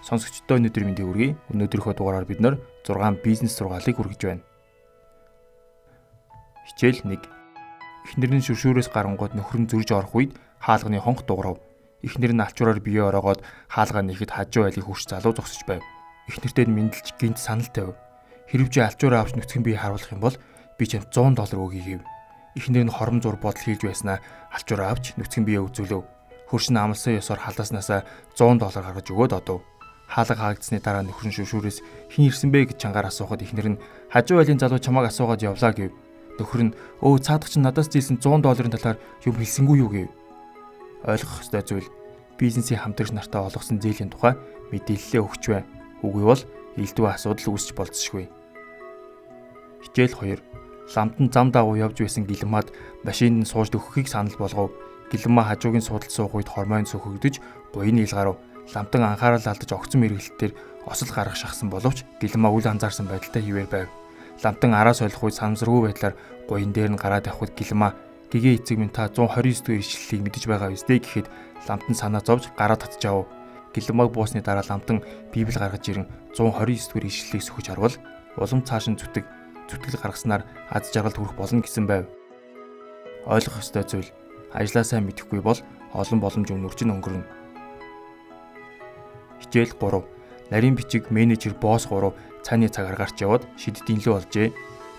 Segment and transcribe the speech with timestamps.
[0.00, 1.36] Сонсогчдоо өнөөдөр мэндийг хүргэе.
[1.52, 2.56] Өнөөдрийнхөө дугаараар бид нэр
[2.88, 4.44] 6 бизнес сургаалыг хүргэж байна.
[6.72, 7.20] Хичээл 1.
[8.08, 11.60] Эхнэр нь шүршүүрээс гарангууд нөхөр нь зөрж орох үед хаалганы хонх дуурав.
[12.00, 15.84] Эхнэр нь алчуураар бие ороогоод хаалгаа нэхэд хажуу айлыг хурц залуу зогсож байв.
[16.32, 18.00] Эхнэртэй нь мэдлж гинт санал тавив.
[18.48, 20.36] Хэрвээ алчуураа авч нүцгэн бие харуулах юм бол
[20.80, 22.02] би чамд 100 доллар өгье гэв.
[22.56, 26.08] Эхнэр нь хором зур бодол хийж байснаа алчуураа авч нүцгэн бие үзүүлв.
[26.48, 29.60] Хөршин амлсан ёсоор халааснасаа 100 доллар гаргаж өгөөд одов
[30.10, 31.78] хаалга хаагдсны дараа нөхрөн шүшүүрээс
[32.10, 35.94] хин ирсэн бэ гэж чангаар асуухад ихнэр нь хажуу айлын залуу чамааг асуугаад явлаа гэв.
[36.34, 40.10] Нөхөр нь өө цаадах чинь надаас зээлсэн 100 долларын талаар юм хэлсэнгүй юу гэв.
[41.06, 41.88] Ойлгох ёстой зүйл
[42.42, 44.34] бизнесийн хамтрагч нартаа олгосон зээлийн тухай
[44.74, 45.62] мэдээлэлээ өгч бай.
[46.02, 46.42] Үгүй бол
[46.74, 48.26] элдв асуудал үүсч болцсошгүй.
[49.86, 50.42] Хичээл 2.
[50.90, 52.74] Ламтан зам дагуу явж байсан гэлмад
[53.06, 54.74] машинд нь сууж өгөхийг санал болгов.
[55.14, 57.38] Гэлмаа хажуугийн суудалд суух үед хормойн сөхөгдөж
[57.70, 58.36] буйны ил гарав
[58.74, 60.52] ламтан анхаарал алдаж огцон мэрэгэлтээр
[60.86, 63.88] осол гарах шахсан боловч гэлмаа үл анзаарсан байдалтай хിവэр байв.
[64.42, 66.14] Ламтан араа солих үед санамсаргүй байдлаар
[66.48, 67.92] гуйн дээр нь гараад явхад гэлмаа
[68.30, 71.26] гэгээ эцэг минь та 129 дэх ишлэлийг мэдэж байгаа үстэй гэхэд
[71.66, 73.26] ламтан санаа зовж гараа татчихав.
[73.74, 75.02] Гэлмааг буусны дараа ламтан
[75.34, 77.96] библ гаргаж ирэн 129 дэх ишлэлийг сөхөж харвал
[78.38, 79.26] улам цааш нь зүтг
[79.68, 82.06] зүтгэл гаргаснаар аз жаргалд хүрэх болно гэсэн байв.
[83.26, 84.10] Ойлгох ёстой зүйл
[84.54, 85.58] ажлаа сайн мэдэхгүй бол
[85.94, 87.39] олон боломж өнөрч нь өнгөрнө
[89.40, 90.04] хичээл 3.
[90.50, 92.12] Нарийн бичиг менежер босс 3
[92.44, 94.48] цааны цагаар гарч яваад шиддийн лөө олжээ.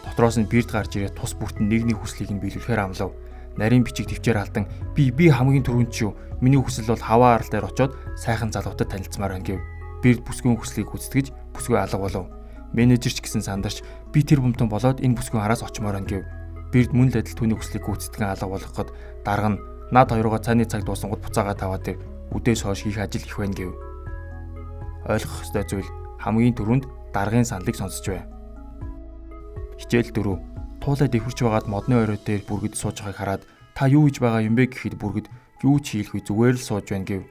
[0.05, 3.13] Дотроос нь бирд гарч ирээд тус бүртэн нэгний хүслийг нь биелүүлэхээр амлав.
[3.57, 7.51] Нарийн бичиг төвчээр алдан би би хамгийн түрүүнд ч юу миний хүсэл бол хаваа арал
[7.51, 9.59] дээр очоод сайхан залуутай танилцмаар байна гэв.
[10.01, 12.25] Бирд бүсгүйн хүслийг гүйцэтгэж бүсгүй алга болов.
[12.73, 13.83] Менежерч гэсэн сандарч
[14.15, 16.23] би тэр бомтон болоод энэ бүсгүйн араас очимоор байна гэв.
[16.71, 18.89] Бирд мөн л адил түүний хүслийг гүйцэтгэн алга болгоход
[19.27, 21.99] дарга нь над хоёроо цааны цаг дуусангууд буцаагаа таваад
[22.31, 23.90] үдээс хойш хийх ажил их байна гэв
[25.09, 25.89] ойлгох ёстой зүйл
[26.21, 28.21] хамгийн түрүүнд даргын саналыг сонсож бай.
[29.81, 30.37] Хичээл 4.
[30.81, 33.41] Туулай дэвхэрч байгаад модны орой дээр бүргэд сууж байгааг хараад
[33.73, 35.27] та юу хийж байгаа юм бэ гэхэд бүргэд
[35.65, 37.23] юу ч хийлгүй зүгээр л сууж байна гэв.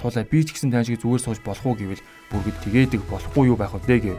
[0.00, 3.56] Туулай би ч гэсэн тань шиг зүгээр сууж болох уу гэвэл бүргэд тэгээдэг болохгүй юу
[3.60, 4.18] байх вэ гэв.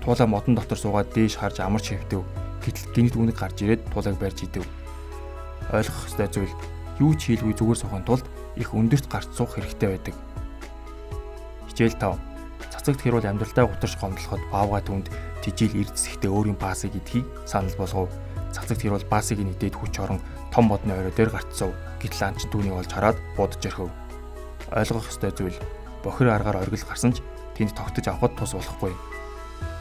[0.00, 2.24] Туулай модон дотор суугаад дээш харж амарч хэвдэв.
[2.64, 4.64] Гэтэл гинт үнэг гарч ирээд туулайг барьж идэв.
[5.72, 6.54] Ойлгох ёстой зүйл
[7.00, 8.24] юу ч хийлгүй зүгээр суухын тулд
[8.56, 10.14] их өндөрт гарч суух хэрэгтэй байдаг.
[11.68, 12.35] Хичээл 5
[12.86, 15.10] цацагт хэрүүл амьдралдаа гутарч гомдлоход баавга түнд
[15.42, 18.14] тижил эрдэсэхдээ өөрийн баасыг идхийг санал болгов.
[18.54, 20.22] Цацагт хэрүүл баасыг нэгдээд хүч орон
[20.54, 21.74] том модны орой дээр гарцсав.
[21.98, 23.90] Гэтэл анч түүнийг олж хараад будаж өрхөв.
[24.70, 25.58] Ойлгох ёстой зүйл
[26.06, 27.26] бохир аргаар оргил гарсан ч
[27.58, 28.94] тэнд тогтож авахд тус болохгүй.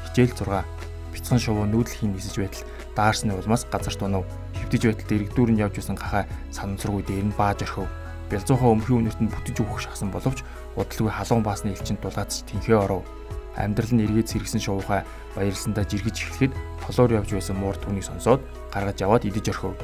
[0.09, 0.65] Хичээл 6
[1.13, 2.65] бяцхан шувуу нүүдэлхийн нисэж байтал
[2.97, 4.25] даарсны улмаас газар тунав.
[4.65, 7.85] Хөвдөж байтал дэрэгдүүр нь явж исэн гахаа санамсаргүй дээр нь бааж өрхөв.
[8.29, 10.41] Бялзуухаа өмхий үнэрт нь бүтэж өгөх шахсан боловч
[10.73, 13.05] удалгүй халуун баасны элчинд дулаац тэнхээ оров.
[13.53, 15.05] Амьдрал нь эргээд сэргсэн шуухай
[15.37, 18.41] баярлсандаа жиргэж эхлэхэд толоор явж байсан муур түүнийг сонсоод
[18.73, 19.77] гаргаж аваад идэж орхив.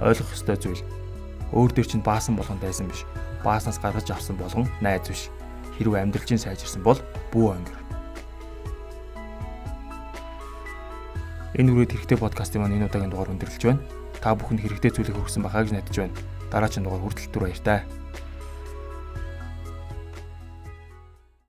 [0.00, 0.82] Ойлгох ёстой зүйл
[1.52, 3.04] өөр дөр чинь баасан болгон байсан биш.
[3.44, 5.28] Бааснаас гаргаж авсан болгон найз биш.
[5.76, 6.98] Хэрвээ амьдралжин сайжирсан бол
[7.30, 7.78] бүү ангир.
[11.60, 13.99] Энэ үрээд хэрэгтэй подкастын маань энэ удаагийн дугаар өндөрлөж байна.
[14.20, 16.16] Та бүхэнд хэрэгтэй зүйлийг хүргэсэн байхаа гэж найдаж байна
[16.50, 17.80] дараагийн дугаар хүртэл түр баяр таа.